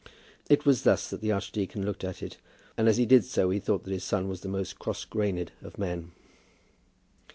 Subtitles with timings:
[0.49, 2.37] It was thus that the archdeacon looked at it,
[2.75, 5.51] and as he did so, he thought that his son was the most cross grained
[5.61, 6.11] of men.